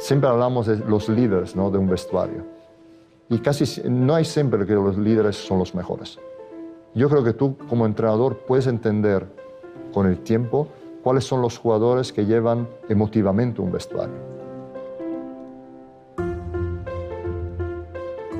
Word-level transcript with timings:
siempre 0.00 0.28
hablamos 0.28 0.66
de 0.66 0.78
los 0.78 1.08
líderes 1.08 1.54
¿no? 1.54 1.70
de 1.70 1.78
un 1.78 1.88
vestuario. 1.88 2.44
Y 3.28 3.38
casi 3.38 3.88
no 3.88 4.14
hay 4.14 4.24
siempre 4.24 4.66
que 4.66 4.74
los 4.74 4.98
líderes 4.98 5.36
son 5.36 5.58
los 5.58 5.74
mejores. 5.74 6.18
Yo 6.94 7.08
creo 7.08 7.22
que 7.22 7.32
tú 7.32 7.56
como 7.68 7.86
entrenador 7.86 8.38
puedes 8.38 8.66
entender 8.66 9.26
con 9.92 10.08
el 10.08 10.18
tiempo 10.20 10.68
cuáles 11.04 11.24
son 11.24 11.40
los 11.40 11.56
jugadores 11.56 12.12
que 12.12 12.26
llevan 12.26 12.68
emotivamente 12.88 13.60
un 13.60 13.70
vestuario. 13.70 14.16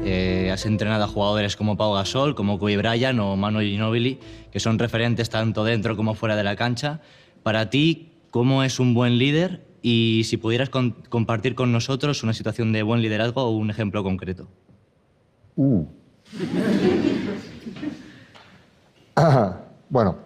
Eh, 0.03 0.51
has 0.51 0.67
entrenado 0.67 1.05
a 1.05 1.07
jugadores 1.07 1.57
como 1.57 1.77
Pau 1.77 1.93
Gasol, 1.93 2.35
como 2.35 2.59
Kobe 2.59 2.79
Bryant 2.79 3.21
o 3.21 3.37
Manu 3.37 3.61
Ginobili, 3.61 4.19
que 4.51 4.59
son 4.59 4.79
referentes 4.79 5.31
tanto 5.31 5.63
dentro 5.63 5.95
como 5.95 6.15
fuera 6.15 6.35
de 6.35 6.43
la 6.43 6.57
cancha. 6.57 7.01
Para 7.45 7.71
ti, 7.71 8.15
¿cómo 8.31 8.65
es 8.65 8.81
un 8.81 8.95
buen 8.95 9.19
líder? 9.19 9.70
Y 9.83 10.23
si 10.25 10.37
pudieras 10.37 10.69
compartir 10.69 11.54
con 11.54 11.73
nosotros 11.73 12.23
una 12.23 12.32
situación 12.32 12.73
de 12.73 12.82
buen 12.82 13.00
liderazgo 13.00 13.43
o 13.43 13.50
un 13.50 13.71
ejemplo 13.71 14.03
concreto. 14.03 14.46
Uh. 15.57 15.85
bueno, 19.89 20.17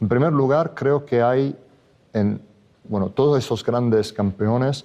en 0.00 0.08
primer 0.08 0.32
lugar, 0.32 0.74
creo 0.74 1.04
que 1.04 1.22
hay 1.22 1.54
en 2.12 2.40
bueno, 2.84 3.10
todos 3.10 3.38
esos 3.38 3.64
grandes 3.64 4.12
campeones 4.12 4.84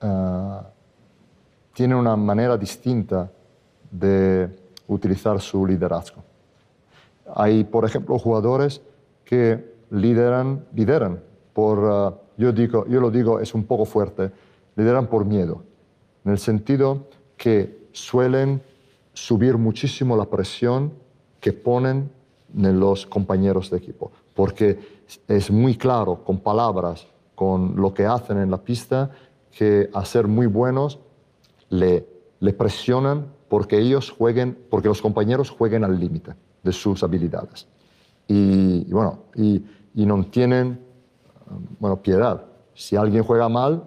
uh, 0.00 0.62
tienen 1.74 1.96
una 1.96 2.16
manera 2.16 2.56
distinta 2.56 3.30
de 3.90 4.48
utilizar 4.86 5.40
su 5.40 5.66
liderazgo. 5.66 6.22
Hay, 7.34 7.64
por 7.64 7.84
ejemplo, 7.84 8.18
jugadores 8.18 8.80
que 9.24 9.77
lideran, 9.90 10.64
lideran 10.74 11.20
por, 11.52 11.78
uh, 11.78 12.14
yo, 12.36 12.52
digo, 12.52 12.86
yo 12.86 13.00
lo 13.00 13.10
digo, 13.10 13.40
es 13.40 13.54
un 13.54 13.64
poco 13.64 13.84
fuerte, 13.84 14.30
lideran 14.76 15.08
por 15.08 15.24
miedo, 15.24 15.62
en 16.24 16.32
el 16.32 16.38
sentido 16.38 17.06
que 17.36 17.88
suelen 17.92 18.62
subir 19.12 19.56
muchísimo 19.56 20.16
la 20.16 20.26
presión 20.26 20.92
que 21.40 21.52
ponen 21.52 22.10
en 22.56 22.78
los 22.78 23.06
compañeros 23.06 23.70
de 23.70 23.78
equipo, 23.78 24.12
porque 24.34 24.78
es 25.26 25.50
muy 25.50 25.76
claro 25.76 26.24
con 26.24 26.38
palabras, 26.38 27.06
con 27.34 27.76
lo 27.76 27.94
que 27.94 28.06
hacen 28.06 28.38
en 28.38 28.50
la 28.50 28.58
pista, 28.58 29.10
que 29.50 29.90
a 29.92 30.04
ser 30.04 30.26
muy 30.28 30.46
buenos 30.46 30.98
le, 31.70 32.06
le 32.40 32.52
presionan 32.52 33.26
porque 33.48 33.78
ellos 33.78 34.10
jueguen, 34.10 34.56
porque 34.70 34.88
los 34.88 35.02
compañeros 35.02 35.50
jueguen 35.50 35.84
al 35.84 35.98
límite 35.98 36.34
de 36.62 36.72
sus 36.72 37.02
habilidades. 37.02 37.66
Y, 38.26 38.84
bueno, 38.92 39.20
y, 39.34 39.64
y, 39.94 40.06
no 40.06 40.24
tienen, 40.24 40.80
bueno, 41.78 41.96
piedad. 42.02 42.44
Si 42.74 42.96
alguien 42.96 43.24
juega 43.24 43.48
mal, 43.48 43.84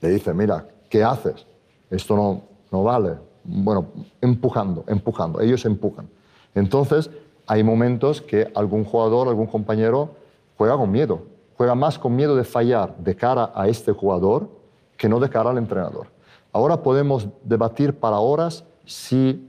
le 0.00 0.08
dicen, 0.08 0.36
mira, 0.36 0.66
¿qué 0.88 1.04
haces? 1.04 1.46
Esto 1.90 2.16
no, 2.16 2.42
no 2.70 2.82
vale. 2.82 3.16
Bueno, 3.44 3.86
empujando, 4.20 4.84
empujando. 4.86 5.40
Ellos 5.40 5.64
empujan. 5.64 6.08
Entonces, 6.54 7.10
hay 7.46 7.62
momentos 7.62 8.20
que 8.20 8.50
algún 8.54 8.84
jugador, 8.84 9.28
algún 9.28 9.46
compañero 9.46 10.10
juega 10.56 10.76
con 10.76 10.90
miedo. 10.90 11.22
Juega 11.56 11.74
más 11.74 11.98
con 11.98 12.14
miedo 12.16 12.34
de 12.34 12.44
fallar 12.44 12.96
de 12.96 13.14
cara 13.14 13.52
a 13.54 13.68
este 13.68 13.92
jugador 13.92 14.48
que 14.96 15.08
no 15.08 15.20
de 15.20 15.28
cara 15.28 15.50
al 15.50 15.58
entrenador. 15.58 16.06
Ahora 16.52 16.82
podemos 16.82 17.28
debatir 17.44 17.98
para 17.98 18.18
horas 18.18 18.64
si 18.84 19.48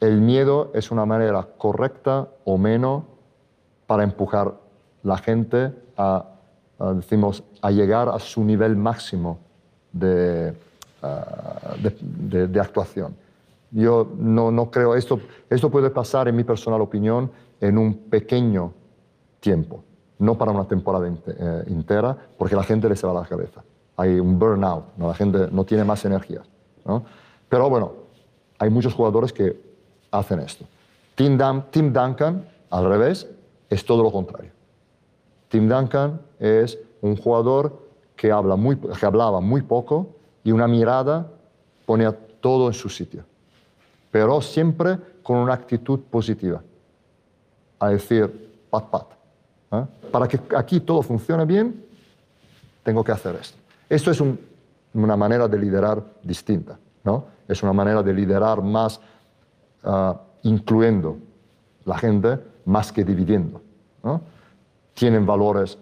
el 0.00 0.20
miedo 0.20 0.70
es 0.74 0.90
una 0.90 1.06
manera 1.06 1.48
correcta 1.58 2.28
o 2.44 2.58
menos 2.58 3.04
para 3.86 4.04
empujar 4.04 4.54
la 5.04 5.18
gente 5.18 5.72
a, 5.96 6.24
decimos, 6.96 7.44
a 7.62 7.70
llegar 7.70 8.08
a 8.08 8.18
su 8.18 8.42
nivel 8.42 8.76
máximo 8.76 9.38
de, 9.92 10.52
de, 11.00 12.60
actuación. 12.60 13.14
Yo 13.70 14.10
no, 14.18 14.70
creo, 14.70 14.96
esto, 14.96 15.20
esto 15.48 15.70
puede 15.70 15.90
pasar, 15.90 16.26
en 16.26 16.34
mi 16.34 16.42
personal 16.42 16.80
opinión, 16.80 17.30
en 17.60 17.78
un 17.78 17.94
pequeño 17.94 18.72
tiempo, 19.38 19.84
no 20.18 20.36
para 20.36 20.50
una 20.50 20.64
temporada 20.64 21.06
eh, 21.06 21.64
entera, 21.68 22.16
porque 22.36 22.56
la 22.56 22.64
gente 22.64 22.88
le 22.88 22.96
se 22.96 23.06
va 23.06 23.12
a 23.12 23.22
la 23.22 23.28
cabeza 23.28 23.62
hay 23.96 24.18
un 24.18 24.38
burnout, 24.38 24.84
¿no? 24.96 25.08
la 25.08 25.14
gente 25.14 25.48
no 25.50 25.64
tiene 25.64 25.84
más 25.84 26.04
energía. 26.04 26.42
¿no? 26.84 27.04
Pero 27.48 27.70
bueno, 27.70 27.92
hay 28.58 28.70
muchos 28.70 28.94
jugadores 28.94 29.32
que 29.32 29.60
hacen 30.10 30.40
esto. 30.40 30.64
Tim 31.14 31.36
Duncan, 31.36 32.44
al 32.70 32.88
revés, 32.88 33.28
es 33.70 33.84
todo 33.84 34.02
lo 34.02 34.10
contrario. 34.10 34.50
Tim 35.54 35.68
Duncan 35.68 36.20
es 36.40 36.76
un 37.00 37.16
jugador 37.16 37.78
que, 38.16 38.32
habla 38.32 38.56
muy, 38.56 38.74
que 38.74 39.06
hablaba 39.06 39.40
muy 39.40 39.62
poco 39.62 40.08
y 40.42 40.50
una 40.50 40.66
mirada 40.66 41.30
ponía 41.86 42.10
todo 42.40 42.66
en 42.66 42.74
su 42.74 42.88
sitio, 42.88 43.22
pero 44.10 44.40
siempre 44.40 44.98
con 45.22 45.36
una 45.36 45.54
actitud 45.54 46.00
positiva, 46.10 46.60
a 47.78 47.88
decir, 47.90 48.66
pat, 48.68 48.90
pat. 48.90 49.06
¿eh? 49.70 49.84
Para 50.10 50.26
que 50.26 50.40
aquí 50.56 50.80
todo 50.80 51.02
funcione 51.02 51.44
bien, 51.44 51.86
tengo 52.82 53.04
que 53.04 53.12
hacer 53.12 53.36
esto. 53.36 53.56
Esto 53.88 54.10
es 54.10 54.20
una 54.92 55.16
manera 55.16 55.46
de 55.46 55.56
liderar 55.56 56.02
distinta, 56.20 56.76
¿no? 57.04 57.26
Es 57.46 57.62
una 57.62 57.72
manera 57.72 58.02
de 58.02 58.12
liderar 58.12 58.60
más 58.60 59.00
uh, 59.84 60.14
incluyendo 60.42 61.16
la 61.84 61.96
gente 61.96 62.40
más 62.64 62.90
que 62.90 63.04
dividiendo. 63.04 63.62
¿no? 64.02 64.33
Tienen 64.94 65.26
valores 65.26 65.78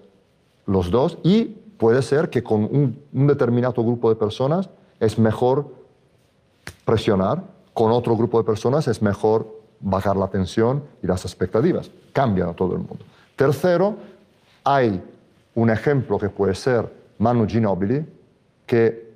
los 0.66 0.90
dos 0.90 1.18
y 1.22 1.44
puede 1.44 2.02
ser 2.02 2.30
que 2.30 2.42
con 2.42 2.64
un, 2.64 3.02
un, 3.12 3.26
determinado 3.26 3.82
grupo 3.82 4.08
de 4.08 4.16
personas 4.16 4.70
es 5.00 5.18
mejor 5.18 5.66
presionar, 6.84 7.42
con 7.74 7.90
otro 7.92 8.16
grupo 8.16 8.38
de 8.38 8.44
personas 8.44 8.88
es 8.88 9.02
mejor 9.02 9.62
bajar 9.80 10.16
la 10.16 10.28
tensión 10.28 10.84
y 11.02 11.06
las 11.06 11.24
expectativas. 11.24 11.90
Cambian 12.12 12.48
a 12.50 12.54
todo 12.54 12.72
el 12.72 12.78
mundo. 12.78 13.04
Tercero, 13.36 13.96
hay 14.64 15.02
un 15.54 15.70
ejemplo 15.70 16.18
que 16.18 16.28
puede 16.28 16.54
ser 16.54 16.92
Manu 17.18 17.46
Ginobili, 17.46 18.04
que 18.66 19.12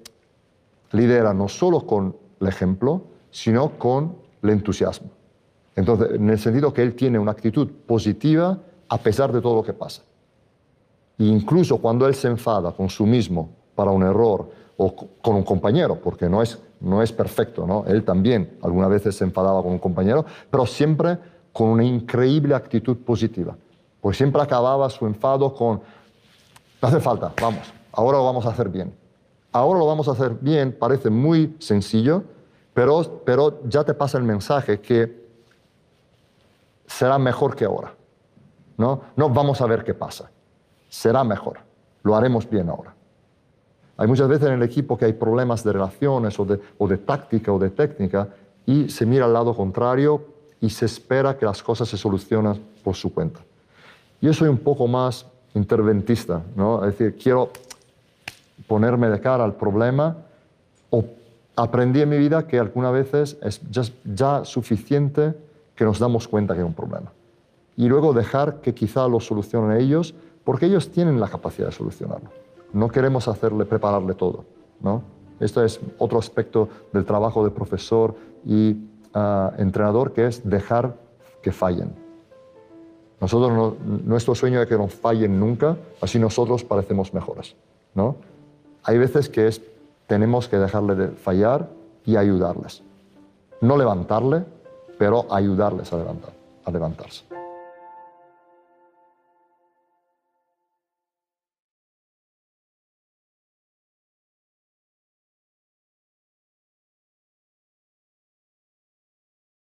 lidera 0.93 1.33
no 1.33 1.49
solo 1.49 1.87
con 1.87 2.17
el 2.41 2.49
ejemplo, 2.49 3.03
sino 3.31 3.79
con 3.79 4.17
el 4.43 4.51
entusiasmo. 4.51 5.11
Entonces, 5.75 6.13
en 6.13 6.31
el 6.31 6.39
sentido 6.39 6.73
que 6.73 6.83
él 6.83 6.95
tiene 6.95 7.19
una 7.19 7.33
actitud 7.33 7.69
positiva 7.87 8.59
a 8.89 8.99
pesar 8.99 9.33
de 9.33 9.41
todo 9.41 9.57
lo 9.57 9.63
que 9.63 9.73
pasa. 9.73 10.03
Incluso 11.19 11.79
cuando 11.79 12.07
él 12.07 12.15
se 12.15 12.29
enfada 12.29 12.73
con 12.73 12.91
su 12.91 13.07
mismo 13.07 13.51
para 13.75 13.91
un 13.91 14.03
error 14.03 14.51
o 14.77 14.95
con 14.95 15.37
un 15.37 15.43
compañero, 15.43 15.99
porque 16.01 16.29
no 16.29 16.43
es, 16.43 16.59
no 16.81 17.03
es 17.03 17.13
perfecto, 17.13 17.67
¿no? 17.67 17.85
Él 17.87 18.05
también 18.05 18.59
algunas 18.63 18.91
veces 18.91 19.17
se 19.17 19.25
enfadaba 19.25 19.63
con 19.63 19.73
un 19.73 19.79
compañero, 19.79 20.25
pero 20.51 20.67
siempre 20.67 21.19
con 21.53 21.69
una 21.69 21.85
increíble 21.85 22.55
actitud 22.55 22.99
positiva. 22.99 23.57
Pues 24.01 24.19
siempre 24.19 24.43
acababa 24.43 24.91
su 24.91 25.07
enfado 25.07 25.55
con, 25.55 25.81
no 26.83 26.89
hace 26.89 27.01
falta, 27.01 27.33
vamos, 27.41 27.73
ahora 27.93 28.19
lo 28.19 28.25
vamos 28.25 28.45
a 28.45 28.51
hacer 28.51 28.69
bien. 28.69 28.95
Ahora 29.53 29.79
lo 29.79 29.87
vamos 29.87 30.07
a 30.09 30.13
hacer 30.13 30.37
bien, 30.39 30.77
parece 30.79 31.09
muy 31.09 31.57
sencillo, 31.61 32.25
pero, 32.75 33.23
pero 33.25 33.63
ya 33.67 33.85
te 33.85 33.95
pasa 33.95 34.19
el 34.19 34.25
mensaje 34.25 34.81
que 34.81 35.27
será 36.87 37.19
mejor 37.19 37.57
que 37.57 37.65
ahora. 37.65 37.95
¿No? 38.77 39.03
no 39.17 39.31
vamos 39.31 39.61
a 39.61 39.67
ver 39.67 39.85
qué 39.85 39.95
pasa. 39.95 40.31
Será 40.89 41.25
mejor. 41.25 41.59
Lo 42.03 42.15
haremos 42.15 42.49
bien 42.49 42.69
ahora. 42.69 42.95
Hay 43.97 44.07
muchas 44.07 44.29
veces 44.29 44.49
en 44.49 44.55
el 44.55 44.63
equipo 44.63 44.97
que 44.97 45.07
hay 45.07 45.15
problemas 45.15 45.65
de 45.65 45.73
relaciones 45.73 46.39
o 46.39 46.45
de, 46.45 46.99
táctica 46.99 47.53
o 47.53 47.59
de 47.59 47.71
técnica 47.71 48.29
y 48.67 48.89
se 48.89 49.07
mira 49.07 49.25
al 49.25 49.33
lado 49.33 49.55
contrario 49.55 50.25
y 50.61 50.71
se 50.71 50.85
espera 50.85 51.37
que 51.37 51.47
las 51.47 51.63
cosas 51.63 51.89
se 51.89 51.97
solucionen 51.97 52.63
por 52.85 52.95
su 52.95 53.13
cuenta. 53.13 53.41
Yo 54.21 54.33
soy 54.33 54.49
un 54.49 54.59
poco 54.59 54.87
más 54.87 55.27
interventista, 55.55 56.43
¿no? 56.55 56.85
Es 56.85 56.99
decir, 56.99 57.17
quiero 57.17 57.51
ponerme 58.67 59.09
de 59.09 59.21
cara 59.21 59.45
al 59.45 59.55
problema 59.55 60.17
aprendí 61.57 62.03
en 62.03 62.11
mi 62.11 62.19
vida 62.19 62.47
que 62.47 62.59
algunas 62.59 62.93
veces 62.93 63.39
es 63.43 63.61
ya, 64.05 64.45
suficiente 64.45 65.35
que 65.75 65.85
nos 65.85 65.99
damos 65.99 66.29
cuenta 66.29 66.55
que 66.55 66.61
hay 66.61 66.67
un 66.67 66.75
problema. 66.75 67.11
Y 67.77 67.89
luego 67.89 68.13
dejar 68.13 68.61
que 68.61 68.75
quizá 68.75 69.07
lo 69.09 69.21
solucionen 69.21 69.79
ellos, 69.79 70.15
porque 70.45 70.67
ellos 70.67 70.91
tienen 70.91 71.21
la 71.21 71.29
capacidad 71.29 71.69
de 71.69 71.73
solucionarlo. 71.73 72.31
No 72.73 72.89
queremos 72.89 73.29
hacerle, 73.29 73.65
prepararle 73.65 74.15
todo. 74.15 74.45
¿no? 74.81 75.03
Esto 75.41 75.63
es 75.65 75.81
otro 75.99 76.19
aspecto 76.19 76.69
del 76.93 77.05
trabajo 77.05 77.45
de 77.45 77.51
profesor 77.51 78.15
y 78.45 78.77
ah, 79.13 79.53
entrenador, 79.59 80.13
que 80.13 80.27
es 80.27 80.49
dejar 80.49 80.97
que 81.43 81.53
fallen. 81.53 81.93
Nosotros 83.21 83.75
nuestro 84.05 84.35
sueño 84.35 84.61
es 84.61 84.69
que 84.69 84.77
no 84.77 84.89
fallen 84.89 85.39
nunca, 85.41 85.77
así 86.01 86.19
nosotros 86.19 86.65
parecemos 86.65 87.15
mejores. 87.15 87.57
¿no? 87.95 88.17
hay 88.87 88.99
veces 88.99 89.29
que 89.29 89.49
es, 89.49 89.61
tenemos 90.07 90.49
que 90.49 90.59
dejarle 90.59 90.95
de 90.95 91.09
fallar 91.09 91.69
y 92.05 92.17
ayudarles. 92.17 92.83
No 93.61 93.77
levantarle, 93.77 94.45
pero 94.97 95.27
ayudarles 95.29 95.93
a, 95.93 95.97
levantar, 95.97 96.31
a 96.65 96.71
levantarse. 96.71 97.25